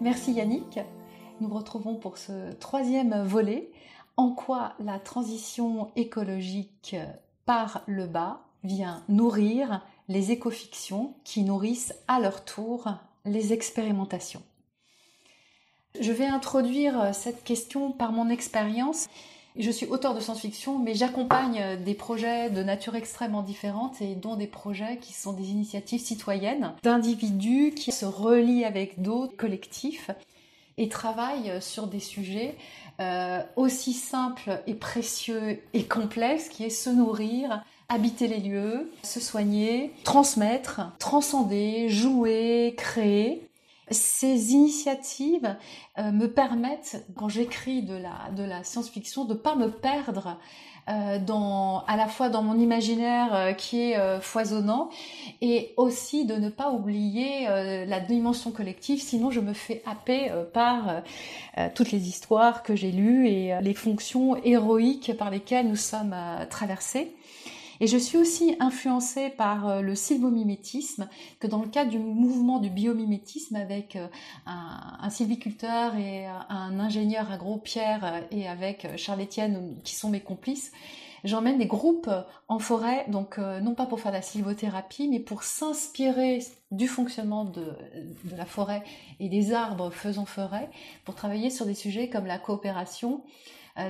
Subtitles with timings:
[0.00, 0.78] Merci Yannick.
[1.40, 3.72] Nous retrouvons pour ce troisième volet
[4.16, 6.94] en quoi la transition écologique
[7.46, 12.88] par le bas vient nourrir les écofictions qui nourrissent à leur tour
[13.24, 14.42] les expérimentations?
[16.00, 19.08] Je vais introduire cette question par mon expérience.
[19.58, 24.36] Je suis auteur de science-fiction, mais j'accompagne des projets de nature extrêmement différente et dont
[24.36, 30.12] des projets qui sont des initiatives citoyennes d'individus qui se relient avec d'autres collectifs
[30.76, 32.54] et travaillent sur des sujets
[33.00, 39.18] euh, aussi simples et précieux et complexes qui est se nourrir, habiter les lieux, se
[39.18, 43.47] soigner, transmettre, transcender, jouer, créer.
[43.90, 45.56] Ces initiatives
[45.98, 50.38] euh, me permettent, quand j'écris de la, science-fiction, de ne pas me perdre
[50.88, 54.90] euh, dans, à la fois dans mon imaginaire euh, qui est foisonnant
[55.40, 57.46] et aussi de ne pas oublier
[57.86, 61.02] la dimension collective, sinon je me fais happer par
[61.74, 66.16] toutes les histoires que j'ai lues et les fonctions héroïques par lesquelles nous sommes
[66.50, 67.14] traversés.
[67.80, 72.58] Et je suis aussi influencée par euh, le sylvomimétisme, que dans le cadre du mouvement
[72.58, 74.08] du biomimétisme avec euh,
[74.46, 80.20] un, sylviculteur et euh, un ingénieur agro, Pierre, et avec Charles Etienne, qui sont mes
[80.20, 80.72] complices,
[81.24, 82.10] j'emmène des groupes
[82.48, 86.40] en forêt, donc non pas pour faire de la sylvothérapie, mais pour s'inspirer
[86.70, 87.72] du fonctionnement de,
[88.36, 88.82] la forêt
[89.18, 90.70] et des arbres faisant forêt,
[91.04, 93.22] pour travailler sur des sujets comme la coopération,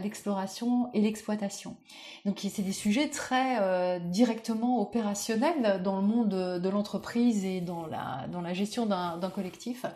[0.02, 1.76] l'exploration et l'exploitation.
[2.24, 7.86] Donc c'est des sujets très euh, directement opérationnels dans le monde de, l'entreprise et dans
[7.86, 9.86] la, dans la gestion d'un collectif.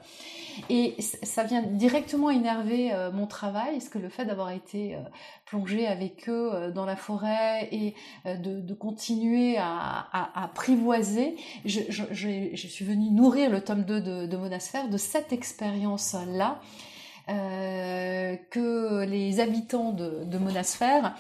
[0.71, 4.99] Et ça vient directement énerver euh, mon travail, parce que le fait d'avoir été euh,
[5.45, 11.81] plongé avec eux dans la forêt et de, continuer à, apprivoiser, je,
[12.55, 16.61] suis venue nourrir le tome 2 de, de Monasphère de cette expérience-là
[17.29, 21.15] euh, que les habitants de, Monasphère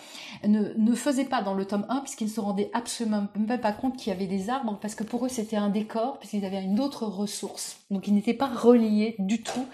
[0.44, 3.72] ne, ne, faisaient pas dans le tome 1 puisqu'ils ne se rendaient absolument même pas
[3.72, 6.62] compte qu'il y avait des arbres parce que pour eux c'était un décor puisqu'ils avaient
[6.62, 7.78] une autre ressource.
[7.90, 9.64] Donc ils n'étaient pas reliés du tout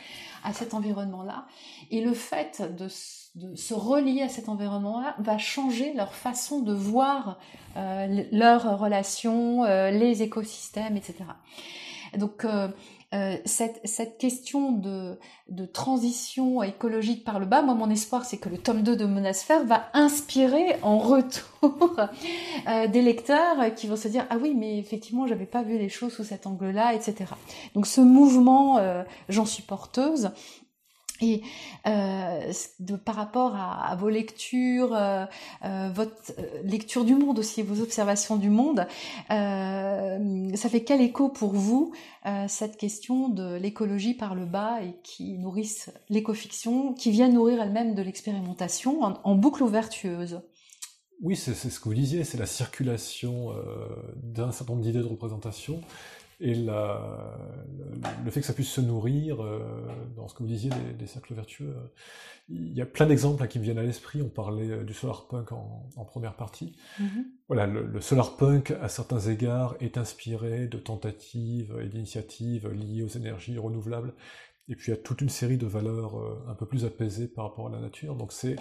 [0.44, 1.46] à cet environnement-là.
[1.90, 7.38] Et le fait de, se relier à cet environnement-là va changer leur façon de voir
[7.76, 11.24] euh, leurs relations, euh, les écosystèmes, etc.
[12.16, 12.44] Donc
[13.14, 18.36] euh, cette, cette, question de, de, transition écologique par le bas, moi mon espoir c'est
[18.36, 21.96] que le tome 2 de Monasphère va inspirer en retour
[22.68, 25.88] euh, des lecteurs qui vont se dire ah oui mais effectivement j'avais pas vu les
[25.88, 27.32] choses sous cet angle-là, etc.
[27.74, 30.30] Donc ce mouvement, euh, j'en suis porteuse.
[31.20, 31.42] Et
[31.86, 32.52] euh,
[33.04, 35.24] par rapport à, vos lectures, euh,
[35.64, 38.86] euh, votre lecture du monde aussi, vos observations du monde,
[39.28, 41.92] ça fait quel écho pour vous
[42.46, 47.94] cette question de l'écologie par le bas et qui nourrissent l'écofiction, qui vient nourrir elle-même
[47.94, 50.40] de l'expérimentation en, boucle vertueuse?
[51.22, 53.54] Oui, c'est ce que vous disiez, c'est la circulation
[54.16, 55.80] d'un certain nombre d'idées de représentation
[56.40, 57.36] et la,
[58.24, 59.60] le fait que ça puisse se nourrir, euh,
[60.16, 61.88] dans ce que vous disiez des, cercles vertueux, euh,
[62.48, 64.22] il y a plein d'exemples qui me viennent à l'esprit.
[64.22, 66.76] On parlait euh, du solar punk en, en première partie.
[67.00, 67.24] Mm-hmm.
[67.48, 73.02] Voilà, le, le, solar punk, à certains égards, est inspiré de tentatives et d'initiatives liées
[73.02, 74.14] aux énergies renouvelables.
[74.68, 76.14] Et puis il y a toute une série de valeurs
[76.46, 78.14] un peu plus apaisées par rapport à la nature.
[78.16, 78.56] Donc c'est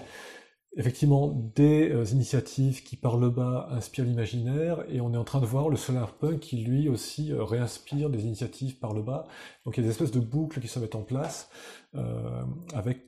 [0.77, 5.41] effectivement des euh, initiatives qui par le bas inspirent l'imaginaire et on est en train
[5.41, 9.27] de voir le solarpunk qui lui aussi euh, réinspire des initiatives par le bas.
[9.65, 11.49] Donc il y a des espèces de boucles qui se mettent en place
[11.95, 12.43] euh,
[12.73, 13.07] avec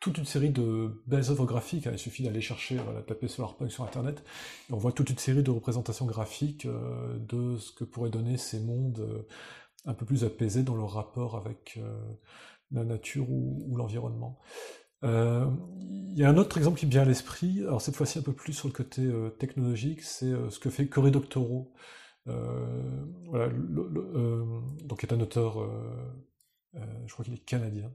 [0.00, 1.86] toute une série de belles œuvres graphiques.
[1.90, 4.22] Il suffit d'aller chercher, voilà, taper solarpunk sur internet
[4.70, 8.60] et on voit toute une série de représentations graphiques de ce que pourraient donner ces
[8.60, 9.24] mondes
[9.86, 11.80] un peu plus apaisés dans leur rapport avec
[12.70, 14.38] la nature ou l'environnement.
[15.04, 15.46] Euh,
[16.16, 18.22] il y a un autre exemple qui me vient à l'esprit, alors cette fois-ci un
[18.22, 21.72] peu plus sur le côté euh, technologique, c'est euh, ce que fait Cory Doctorow,
[22.26, 25.58] voilà, donc qui est un auteur,
[26.72, 27.92] je crois qu'il est canadien,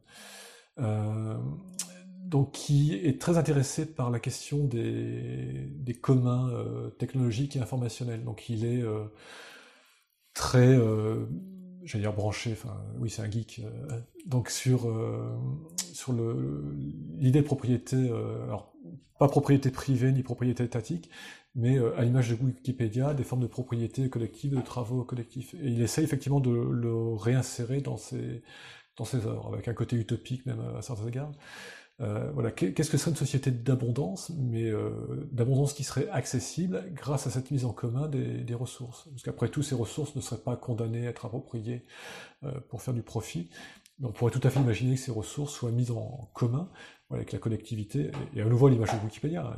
[2.26, 6.52] donc qui est très intéressé par la question des, des communs
[7.00, 8.24] technologiques et informationnels.
[8.24, 8.84] Donc il est
[10.36, 10.78] très
[11.86, 13.64] j'allais dire branché, enfin oui c'est un geek,
[14.28, 14.88] donc sur,
[16.00, 18.74] sur l'idée de propriété, euh, alors
[19.20, 21.10] pas propriété privée ni propriété étatique,
[21.56, 25.56] mais à l'image de Wikipédia, des formes de propriété collective, de travaux collectifs.
[25.56, 28.44] Et il essaie effectivement de le réinsérer dans ses,
[28.96, 31.32] dans œuvres, avec un côté utopique même à certains égards.
[32.00, 34.72] Euh, voilà, qu'est-ce que serait une société d'abondance, mais
[35.34, 39.10] d'abondance qui serait accessible grâce à cette mise en commun des, ressources?
[39.10, 41.84] Parce qu'après tout, ces ressources ne seraient pas condamnées à être appropriées
[42.70, 43.50] pour faire du profit.
[44.04, 46.70] On pourrait tout à fait imaginer que ces ressources soient mises en commun
[47.12, 48.12] avec la collectivité.
[48.36, 49.58] Et à nouveau, l'image de Wikipédia, hein.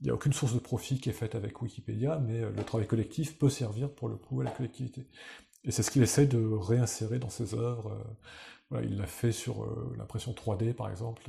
[0.00, 2.64] il n'y a aucune source de profit qui est faite avec Wikipédia, mais euh, le
[2.64, 5.06] travail collectif peut servir pour le coup à la collectivité.
[5.64, 7.92] Et c'est ce qu'il essaie de réinsérer dans ses œuvres.
[8.72, 11.22] Euh, il l'a fait sur euh, l'impression 3D, par exemple,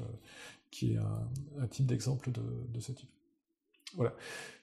[0.71, 3.09] qui est un, type d'exemple de, ce type.
[3.93, 4.13] Voilà.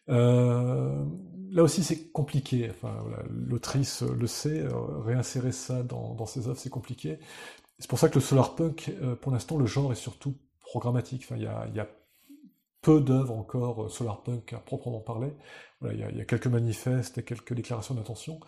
[0.08, 2.70] là aussi, c'est compliqué.
[2.70, 4.64] Enfin, l'autrice le sait.
[5.04, 7.18] réinsérer ça dans, ses œuvres, c'est compliqué.
[7.78, 11.22] C'est pour ça que le solarpunk, pour l'instant, le genre est surtout programmatique.
[11.24, 11.88] Enfin, il y a
[12.82, 15.32] peu d'œuvres encore euh, solarpunk à proprement parler.
[15.82, 18.40] il, y a, quelques manifestes et quelques déclarations d'intention,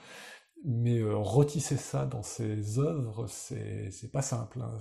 [0.65, 4.61] mais euh, retisser ça dans ses œuvres, c'est pas simple.
[4.61, 4.79] Hein.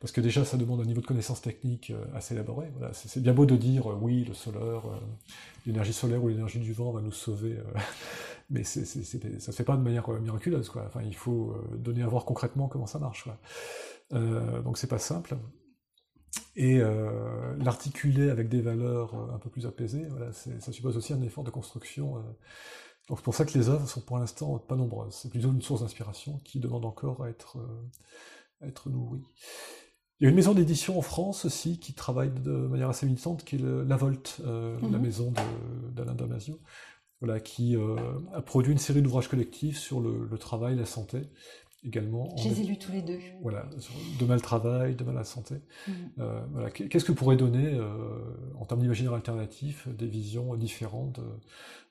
[0.00, 2.72] Parce que déjà, ça demande un niveau de connaissance technique euh, assez élaboré.
[2.92, 4.82] c'est bien beau de dire oui, le solaire,
[5.66, 7.58] l'énergie solaire ou l'énergie du vent va nous sauver,
[8.50, 10.68] mais ça ne se fait pas de manière miraculeuse.
[10.68, 10.84] Quoi.
[10.86, 13.28] Enfin, il faut donner à voir concrètement comment ça marche.
[14.10, 15.36] donc c'est pas simple
[16.56, 21.22] et euh, l'articuler avec des valeurs euh, un peu plus apaisées, ça suppose aussi un
[21.22, 22.18] effort de construction.
[22.18, 22.20] Euh.
[23.08, 25.14] Donc c'est pour ça que les œuvres sont pour l'instant pas nombreuses.
[25.14, 29.24] C'est plutôt une source d'inspiration qui demande encore à être nourrie.
[30.20, 33.44] Il y a une maison d'édition en France aussi qui travaille de manière assez militante,
[33.44, 35.00] qui est La Volte, la mhm.
[35.00, 35.32] maison
[35.94, 36.58] d'Alain Damasio,
[37.20, 37.74] voilà, qui
[38.34, 41.22] a produit une série d'ouvrages collectifs sur le, le, travail, la santé,
[41.84, 42.34] également.
[42.36, 43.18] Je les ai lus tous les deux.
[43.42, 43.68] Voilà,
[44.18, 45.56] demain le travail, demain la santé.
[45.86, 45.92] Mm.
[46.18, 46.70] Euh, voilà.
[46.70, 48.18] Qu'est-ce que pourrait donner, euh,
[48.58, 51.20] en termes d'imaginaire alternatif, des visions différentes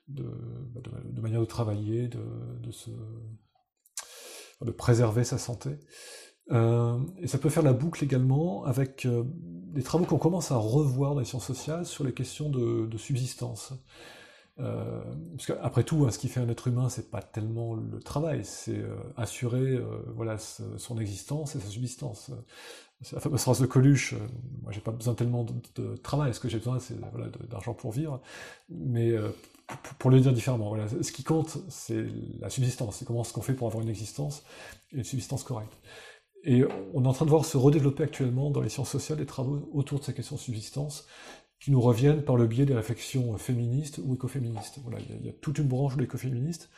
[0.08, 2.22] de, de, manière de travailler, de,
[2.60, 2.90] de, se,
[4.60, 5.70] de préserver sa santé?
[6.52, 9.06] Euh, et ça peut faire la boucle également avec
[9.72, 13.72] des travaux qu'on commence à revoir dans les sciences sociales sur les questions de, subsistance.
[14.58, 15.02] Euh,
[15.36, 18.44] parce qu'après tout, hein, ce qui fait un être humain, c'est pas tellement le travail,
[18.44, 22.30] c'est euh, assurer euh, voilà son existence et sa subsistance.
[23.12, 24.14] La fameuse phrase de Coluche,
[24.62, 25.46] moi j'ai pas besoin tellement
[25.76, 28.20] de, travail, ce que j'ai besoin c'est voilà, d'argent pour vivre,
[28.68, 29.14] mais
[29.98, 32.04] pour le dire différemment, ce qui compte c'est
[32.40, 34.44] la subsistance, c'est comment ce qu'on fait pour avoir une existence
[34.92, 35.72] et une subsistance correcte.
[36.44, 36.64] Et
[36.94, 39.68] on est en train de voir se redévelopper actuellement dans les sciences sociales des travaux
[39.72, 41.06] autour de ces questions de subsistance,
[41.60, 44.78] qui nous reviennent par le biais des réflexions féministes ou écoféministes.
[44.82, 46.70] Voilà, il y, a, toute une branche de l'écoféministe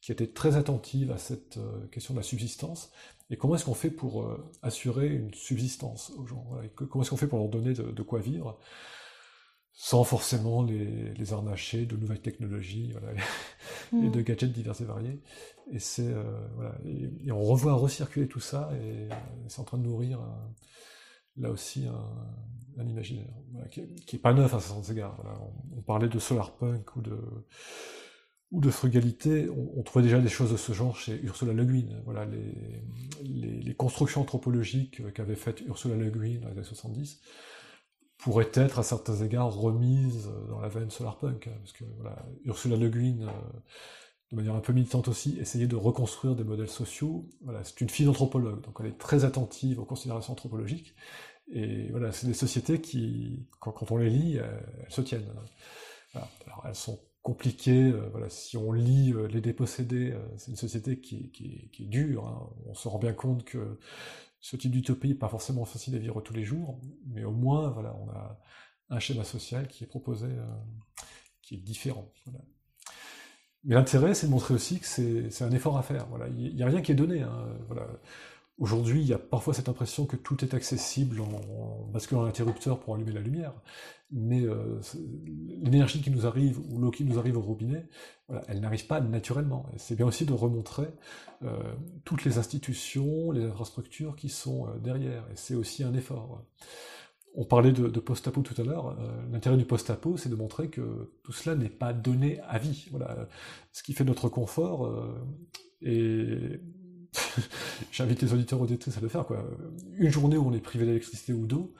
[0.00, 2.90] qui était très attentive à cette euh, question de la subsistance,
[3.30, 6.46] et comment est-ce qu'on fait pour euh, assurer une subsistance aux gens?
[6.74, 8.58] Comment est-ce qu'on fait pour leur donner de, quoi vivre?
[9.82, 12.92] Sans forcément les, les, arnacher de nouvelles technologies
[13.94, 14.10] et mm.
[14.10, 15.20] de gadgets divers et variés.
[15.72, 16.22] Et c'est euh,
[16.54, 19.08] voilà, et, on revoit recirculer tout ça, et
[19.48, 20.20] c'est en train de nourrir
[21.38, 21.86] là aussi
[22.76, 23.32] un, imaginaire,
[23.70, 23.80] qui,
[24.12, 25.16] n'est pas neuf à certains égards.
[25.74, 27.16] On, parlait de solarpunk ou de,
[28.50, 31.88] ou de frugalité, on, trouvait déjà des choses de ce genre chez Ursula Le Guin.
[32.04, 37.22] Voilà, les, les, constructions anthropologiques qu'avait faites Ursula Le Guin dans les années 70
[38.20, 42.76] pourraient être à certains égards remises dans la veine solarpunk, hein, parce que voilà, Ursula
[42.76, 43.30] Le Guin, euh,
[44.30, 47.28] de manière un peu militante aussi, essayait de reconstruire des modèles sociaux.
[47.42, 50.94] Voilà, c'est une fille d'anthropologue, donc elle est très attentive aux considérations anthropologiques,
[51.52, 55.26] et voilà, c'est des sociétés qui, quand, on les lit, elles, se tiennent.
[56.14, 57.90] Alors, elles sont compliquées.
[57.92, 62.26] Euh, voilà, si on lit euh, Les Dépossédés, euh, c'est une société qui, est dure.
[62.26, 62.48] Hein.
[62.66, 63.78] On se rend bien compte que
[64.40, 67.68] ce type d'utopie n'est pas forcément facile à vivre tous les jours, mais au moins,
[67.70, 68.40] voilà, on a
[68.88, 70.28] un schéma social qui est proposé,
[71.42, 72.10] qui est différent.
[73.64, 76.06] Mais l'intérêt, c'est de montrer aussi que c'est un effort à faire.
[76.08, 77.20] Voilà, il n'y a rien qui est donné.
[77.20, 77.58] Hein.
[77.66, 77.86] Voilà.
[78.60, 82.94] Aujourd'hui, il y a parfois cette impression que tout est accessible en, basculant l'interrupteur pour
[82.94, 83.54] allumer la lumière,
[84.12, 84.78] mais euh,
[85.62, 87.88] l'énergie qui nous arrive ou l'eau qui nous arrive au robinet,
[88.48, 89.64] elle n'arrive pas naturellement.
[89.78, 90.88] C'est bien aussi de remontrer
[91.42, 91.56] euh,
[92.04, 96.44] toutes les institutions, les infrastructures qui sont euh, derrière, et c'est aussi un effort.
[97.34, 98.98] On parlait de, post-apo tout à l'heure.
[99.30, 102.88] L'intérêt du post-apo, c'est de montrer que tout cela n'est pas donné à vie.
[102.90, 103.28] Voilà,
[103.72, 104.92] ce qui fait notre confort.
[105.80, 106.60] et
[107.92, 109.24] J'invite les auditeurs auditrices à le faire.
[109.26, 109.44] Quoi.
[109.96, 111.74] Une journée où on est privé d'électricité ou d'eau,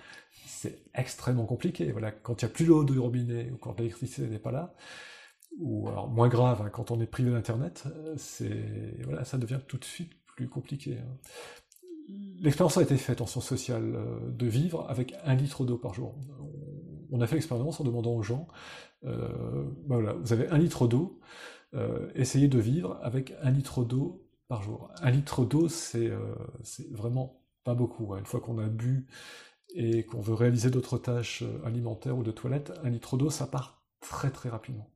[0.46, 1.92] c'est extrêmement compliqué.
[1.92, 4.74] Voilà, quand il n'y a plus l'eau du robinet ou quand l'électricité n'est pas là,
[5.58, 7.84] ou alors moins grave, hein, quand on est privé d'internet,
[8.16, 10.98] c'est voilà, ça devient tout de suite plus compliqué.
[10.98, 11.16] Hein.
[12.40, 15.94] L'expérience a été faite en sciences sociales euh, de vivre avec un litre d'eau par
[15.94, 16.14] jour.
[17.12, 18.48] On a fait l'expérience en demandant aux gens,
[19.04, 19.28] euh,
[19.86, 21.20] ben voilà, vous avez un litre d'eau,
[21.74, 24.24] euh, essayez de vivre avec un litre d'eau
[24.58, 24.90] jour.
[25.00, 26.34] Un litre d'eau, c'est euh,
[26.90, 28.12] vraiment pas beaucoup.
[28.12, 28.18] Hein.
[28.18, 29.06] Une fois qu'on a bu
[29.74, 33.84] et qu'on veut réaliser d'autres tâches alimentaires ou de toilette, un litre d'eau, ça part
[34.00, 34.90] très très rapidement.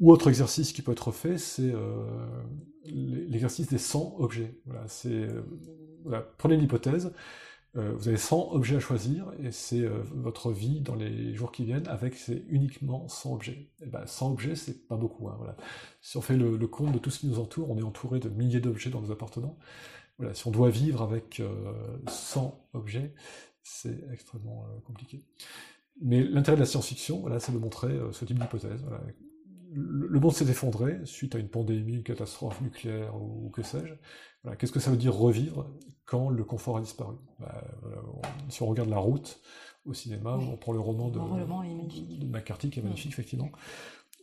[0.00, 1.72] Ou autre exercice qui peut être fait, c'est
[2.84, 4.58] l'exercice des 100 objets.
[4.64, 5.28] Voilà, c'est,
[6.36, 7.10] prenez l'hypothèse, euh,
[7.74, 11.64] vous avez 100 objets à choisir, et c'est euh, votre vie dans les jours qui
[11.64, 12.14] viennent avec
[12.48, 13.68] uniquement 100 objets.
[13.82, 15.28] Et ben, 100 objets, c'est pas beaucoup.
[15.28, 15.56] Hein, voilà.
[16.00, 18.28] Si on fait le, compte de tout ce qui nous entoure, on est entouré de
[18.28, 19.58] milliers d'objets dans nos appartements.
[20.18, 21.42] Voilà, si on doit vivre avec
[22.08, 23.14] 100 euh, objets,
[23.62, 25.24] c'est extrêmement compliqué.
[26.00, 28.84] Mais l'intérêt de la science-fiction, voilà, c'est de montrer ce type d'hypothèse.
[29.70, 33.94] Le, monde s'est effondré suite à une pandémie, une catastrophe nucléaire ou que sais-je.
[34.56, 35.70] Qu'est-ce que ça veut dire revivre
[36.06, 37.16] quand le confort a disparu?
[37.38, 37.62] Bah,
[38.48, 39.40] Si on regarde La Route
[39.84, 41.18] au cinéma, on prend le roman de,
[42.26, 43.50] McCarthy, qui est magnifique, effectivement,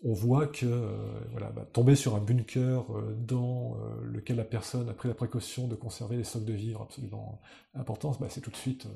[0.03, 4.43] on voit que euh, voilà, bah, tomber sur un bunker euh, dans euh, lequel la
[4.43, 7.41] personne a pris la précaution de conserver les stocks de vivres absolument
[7.73, 8.87] importants, bah, c'est tout de suite,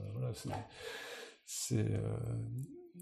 [1.45, 1.85] c'est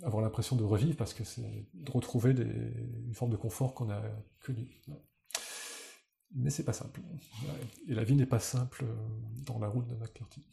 [0.04, 4.02] avoir l'impression de revivre parce que c'est de retrouver une forme de confort qu'on a
[4.42, 4.82] connu
[6.36, 7.02] mais c'est pas simple.
[7.88, 8.96] Et la vie n'est pas simple euh,
[9.46, 10.44] dans la route de McCarthy.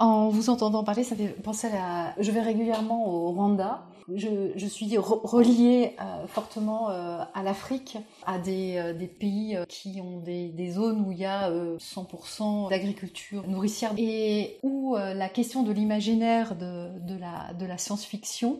[0.00, 2.14] En vous entendant parler, ça fait penser à.
[2.18, 3.86] Je vais régulièrement au Rwanda.
[4.12, 10.70] Je, suis reliée euh, fortement euh, à l'Afrique, à des, des, pays qui ont des,
[10.72, 17.66] zones où il y a 100% d'agriculture nourricière et où la question de l'imaginaire de
[17.66, 18.58] la science-fiction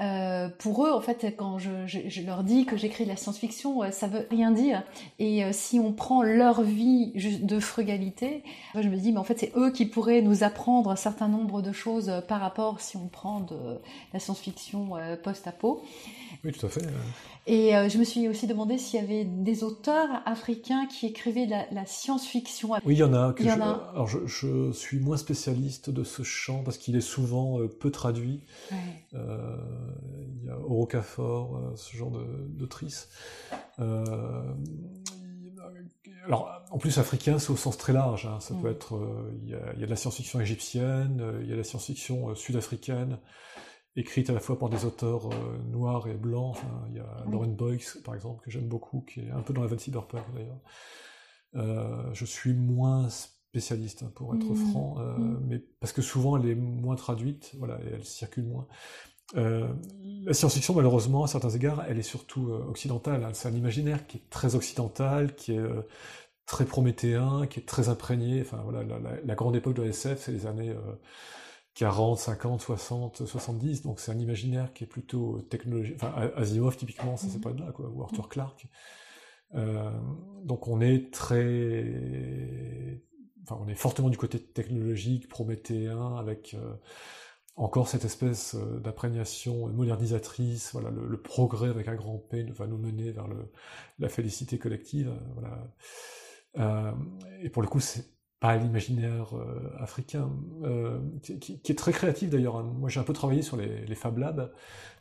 [0.00, 3.90] euh, pour eux, en fait, quand je, leur dis que j'écris de la science-fiction, euh,
[3.90, 4.82] ça veut rien dire.
[5.18, 7.12] Et euh, si on prend leur vie
[7.42, 8.42] de frugalité,
[8.74, 11.62] je me dis, mais en fait, c'est eux qui pourraient nous apprendre un certain nombre
[11.62, 13.56] de choses par rapport si on prend de
[14.12, 14.90] la science-fiction
[15.22, 15.82] post-apo.
[16.44, 16.82] Oui, tout à fait.
[17.48, 21.46] Et euh, je me suis aussi demandé s'il y avait des auteurs africains qui écrivaient
[21.46, 22.70] de la, science-fiction.
[22.84, 23.32] Oui, il y en a.
[23.34, 27.68] Que je, Alors, je, suis moins spécialiste de ce champ parce qu'il est souvent euh,
[27.68, 28.42] peu traduit.
[29.14, 29.56] Euh,
[30.40, 32.10] il y a Orocafor, ce genre
[32.48, 33.08] d'autrice.
[36.24, 38.26] alors, en plus, africain, c'est au sens très large.
[38.26, 38.40] Hein.
[38.40, 38.72] Ça peut mm.
[38.72, 38.98] être.
[39.44, 41.64] Il y, a, il y, a, de la science-fiction égyptienne, il y a de la
[41.64, 43.18] science-fiction sud-africaine
[43.96, 46.56] écrite à la fois par des auteurs euh, noirs et blancs.
[46.88, 49.62] il y a Lauren Boyce, par exemple, que j'aime beaucoup, qui est un peu dans
[49.62, 50.60] la veine cyberpunk d'ailleurs.
[51.54, 54.70] Euh, je suis moins spécialiste, hein, pour être mmh.
[54.70, 55.46] franc, euh, mmh.
[55.48, 58.66] mais parce que souvent elle est moins traduite, voilà, et elle circule moins.
[59.34, 63.24] la science-fiction, malheureusement, à certains égards, elle est surtout occidentale.
[63.24, 63.30] Hein.
[63.32, 65.64] C'est un imaginaire qui est très occidental, qui est
[66.44, 68.42] très prométhéen, qui est très imprégné.
[68.42, 70.74] Enfin voilà, la, la grande époque de la SF, c'est les années
[71.76, 75.96] 40, 50, 60, 70, donc c'est un imaginaire qui est plutôt technologique.
[75.96, 77.42] Enfin, Asimov, typiquement, ça c'est mhm.
[77.42, 78.28] pas de là, quoi, ou Arthur mhm.
[78.30, 78.66] Clarke.
[79.54, 79.90] Euh,
[80.42, 81.84] donc on est très.
[83.42, 86.74] Enfin, on est fortement du côté technologique, prométhéen, avec euh,
[87.56, 90.70] encore cette espèce euh, d'imprégnation modernisatrice.
[90.72, 93.52] Voilà, le, progrès avec un grand P va nous mener vers le,
[93.98, 95.12] la félicité collective.
[95.34, 96.96] Voilà.
[97.42, 100.30] et pour le coup, c'est pas l'imaginaire euh, africain,
[100.64, 102.56] euh, qui, est très créatif d'ailleurs.
[102.56, 102.70] Hein.
[102.78, 104.50] Moi j'ai un peu travaillé sur les, Fab Labs,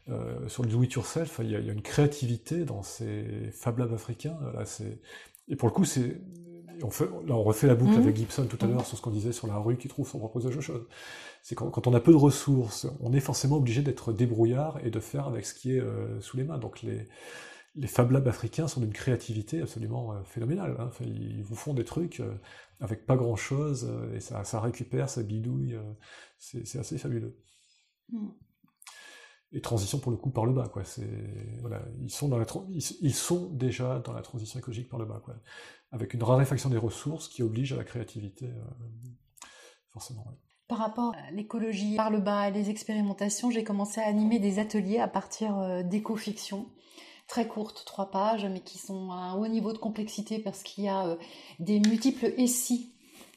[0.10, 3.94] euh, sur le do it yourself, il y, a, une créativité dans ces Fab Labs
[3.94, 4.38] africains.
[4.54, 4.64] Là,
[5.48, 6.22] et pour le coup, c'est
[6.84, 8.04] on fait, là, on refait la boucle mmh.
[8.04, 8.86] avec Gibson tout à l'heure mmh.
[8.86, 10.86] sur ce qu'on disait sur la rue qui trouve son propre de choses.
[11.42, 14.90] C'est quand, quand, on a peu de ressources, on est forcément obligé d'être débrouillard et
[14.90, 15.84] de faire avec ce qui est
[16.20, 16.58] sous les mains.
[16.58, 17.08] Donc les,
[17.76, 20.76] les Fab Labs africains sont d'une créativité absolument phénoménale.
[20.80, 20.90] Hein.
[21.02, 22.22] ils vous font des trucs
[22.80, 25.94] avec pas grand chose, euh, et ça, ça récupère, ça bidouille, euh,
[26.38, 27.38] c'est assez fabuleux.
[28.10, 28.30] Mm.
[29.52, 30.84] Et transition pour le coup par le bas, quoi.
[31.62, 35.22] Voilà, ils sont dans la ils, sont déjà dans la transition écologique par le bas,
[35.24, 35.36] quoi.
[35.92, 39.48] Avec une raréfaction des ressources qui oblige à la créativité, euh,
[39.92, 40.26] forcément.
[40.68, 44.60] Par rapport à l'écologie par le bas et les expérimentations, j'ai commencé à animer des
[44.60, 46.68] ateliers à partir d'éco-fiction
[47.28, 50.84] très courtes, trois pages, mais qui sont à un haut niveau de complexité parce qu'il
[50.84, 51.16] y a euh,
[51.60, 52.82] des multiples essais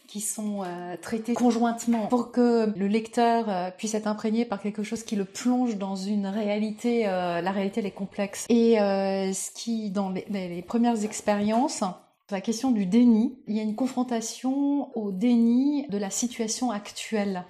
[0.07, 4.83] qui sont euh, traités conjointement pour que le lecteur euh, puisse être imprégné par quelque
[4.83, 8.47] chose qui le plonge dans une réalité, la réalité elle est complexe.
[8.49, 11.85] Et ce qui, dans les, les premières expériences,
[12.31, 17.45] la question du déni, il y a une confrontation au déni de la situation actuelle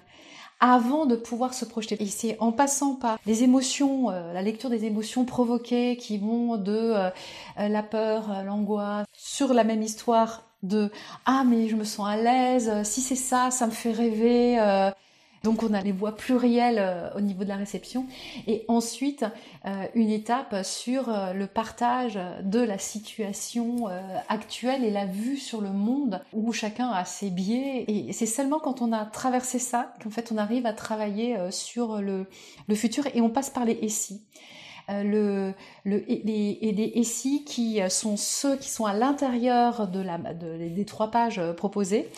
[0.59, 2.01] avant de pouvoir se projeter.
[2.01, 6.57] Et c'est en passant par les émotions, euh, la lecture des émotions provoquées qui vont
[6.57, 7.09] de euh,
[7.57, 10.91] la peur, euh, l'angoisse, sur la même histoire de
[11.25, 14.59] ah mais je me sens à l'aise, si c'est ça, ça me fait rêver.
[15.43, 18.05] Donc on a les voix plurielles euh, au niveau de la réception
[18.47, 19.25] et ensuite
[19.65, 23.87] euh, une étape sur euh, le partage de la situation
[24.27, 28.59] actuelle et la vue sur le monde où chacun a ses biais et c'est seulement
[28.59, 32.27] quand on a traversé ça qu'en fait on arrive à travailler sur le,
[32.67, 34.21] le futur et on passe par les SI.
[34.89, 35.53] Euh, le,
[35.83, 40.69] le, les, et les SI qui sont ceux qui sont à l'intérieur de la, de,
[40.69, 42.09] des trois pages euh, proposées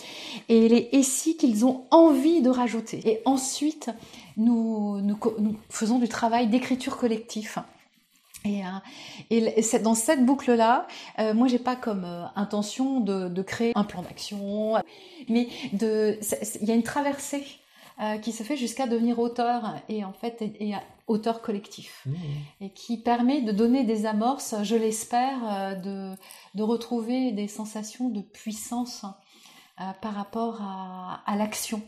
[0.49, 3.01] et les SI qu'ils ont envie de rajouter.
[3.05, 3.89] Et ensuite,
[4.37, 7.57] nous, nous, nous faisons du travail d'écriture collectif.
[8.45, 8.69] Et, euh,
[9.29, 10.87] et, dans cette boucle-là,
[11.19, 14.81] euh, moi j'ai pas comme intention de, de, créer un plan d'action,
[15.29, 17.43] mais il y a une traversée
[17.99, 20.73] euh, qui se fait jusqu'à devenir auteur et en fait et,
[21.07, 22.13] auteur collectif mmh.
[22.61, 26.17] et qui permet de donner des amorces, je l'espère, euh, de,
[26.55, 29.05] de, retrouver des sensations de puissance
[29.81, 31.81] euh, par rapport à, à l'action.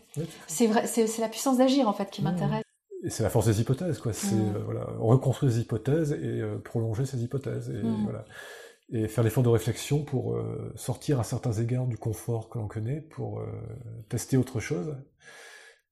[0.45, 2.25] c'est vrai, c'est la puissance d'agir en fait qui mmh.
[2.25, 2.63] m'intéresse.
[3.05, 4.13] Et c'est la force des hypothèses, quoi.
[4.13, 4.61] C'est mmh.
[4.65, 8.25] voilà, reconstruire des hypothèses et prolonger ces hypothèses et voilà
[8.91, 10.37] et faire l'effort de réflexion pour
[10.75, 13.41] sortir à certains égards du confort que l'on connaît, pour
[14.09, 14.95] tester autre chose.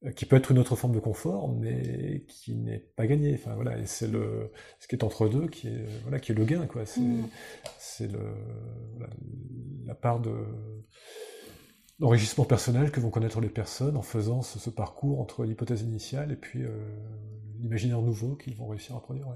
[0.03, 3.35] Euh, qui peut être une autre forme de confort, mais qui n'est pas gagné.
[3.35, 6.35] Enfin voilà, et c'est le ce qui est entre deux qui est voilà qui est
[6.35, 6.87] le gain quoi.
[6.87, 7.29] C'est mm.
[7.77, 8.33] c'est le
[9.85, 10.33] la part de
[11.99, 16.35] d'enrichissement personnel que vont connaître les personnes en faisant ce, parcours entre l'hypothèse initiale et
[16.35, 16.71] puis euh,
[17.59, 19.27] l'imaginaire nouveau qu'ils vont réussir à produire.
[19.27, 19.35] Ouais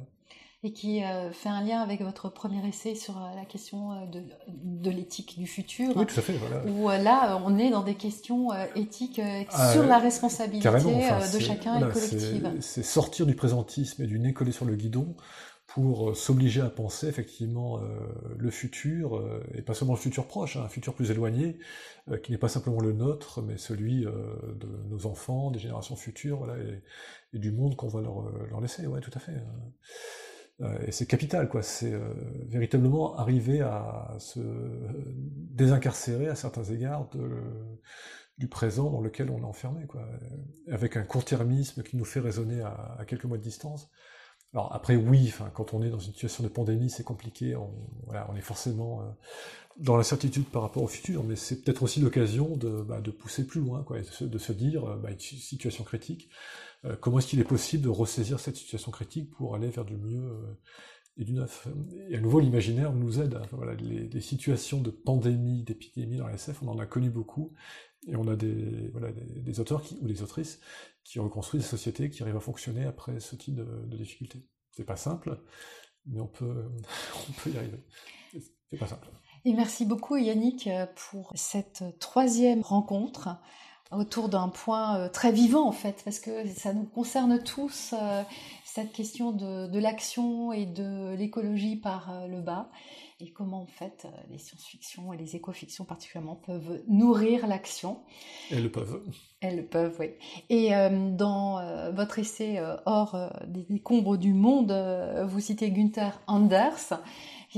[0.65, 4.05] et qui euh, fait un lien avec votre premier essai sur euh, la question euh,
[4.07, 5.95] de, de l'éthique du futur.
[5.95, 6.34] Oui, tout à fait.
[6.34, 6.65] Voilà.
[6.65, 11.91] Où là, on est dans des questions éthiques ah, sur la responsabilité de chacun et
[11.91, 12.51] collective.
[12.62, 15.15] C'est sortir du présentisme et du nez collé sur le guidon
[15.67, 17.79] pour s'obliger à penser effectivement
[18.38, 19.22] le futur,
[19.53, 21.60] et pas seulement le futur proche, hein, un futur plus éloigné,
[22.24, 26.57] qui n'est pas simplement le nôtre, mais celui de nos enfants, des générations futures, voilà,
[26.57, 26.81] et,
[27.34, 28.88] et du monde qu'on va leur, leur laisser.
[28.88, 29.34] Ouais, tout à fait.
[30.62, 31.62] Euh, et c'est capital, quoi.
[31.62, 32.13] C'est euh,
[32.47, 34.39] véritablement arriver à se
[35.51, 37.09] désincarcérer à certains égards
[38.38, 39.85] du présent dans lequel on est enfermé.
[40.69, 43.89] Avec un court-termisme qui nous fait raisonner à, à, quelques mois de distance.
[44.55, 47.57] Alors après, oui, quand on est dans une situation de pandémie, c'est compliqué.
[47.57, 49.03] On, est forcément euh,
[49.77, 53.59] dans l'incertitude par rapport au futur, mais c'est peut-être aussi l'occasion de, bah, pousser plus
[53.59, 56.30] loin, quoi, de se, dire, bah, une situation critique,
[56.86, 59.97] euh, comment est-ce qu'il est possible de ressaisir cette situation critique pour aller vers du
[59.97, 60.58] mieux euh,
[61.17, 61.67] et du neuf?
[62.10, 63.38] Et à nouveau, l'imaginaire nous aide.
[63.51, 67.51] Voilà, les, situations de pandémie, d'épidémie dans la SF, on en a connu beaucoup,
[68.08, 68.89] et on a des,
[69.36, 70.62] des, auteurs qui, ou des autrices
[71.06, 74.46] qui reconstruisent des sociétés qui arrivent à fonctionner après ce type de, de difficultés.
[74.72, 75.41] C'est pas simple,
[76.06, 76.65] mais on peut,
[77.30, 77.80] on peut y arriver.
[78.70, 79.08] C'est pas simple.
[79.46, 83.30] Et merci beaucoup Yannick pour cette troisième rencontre
[83.91, 88.24] autour d'un point euh, très vivant en fait, parce que ça nous concerne tous, euh,
[88.63, 92.70] cette question de, l'action et de l'écologie par euh, le bas,
[93.19, 97.99] et comment en fait les science-fiction et les éco-fictions particulièrement peuvent nourrir l'action.
[98.51, 99.01] Elles le peuvent.
[99.41, 100.12] Elles le peuvent, oui.
[100.49, 100.71] Et
[101.12, 104.73] dans votre essai Hors des décombres du monde,
[105.28, 106.99] vous citez Günther Anders,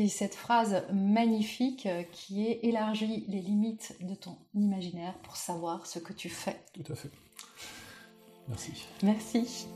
[0.08, 5.98] cette phrase magnifique euh, qui est élargis les limites de ton imaginaire pour savoir ce
[5.98, 6.62] que tu fais.
[6.74, 7.10] Tout à fait.
[8.48, 8.72] Merci.
[9.02, 9.68] Merci.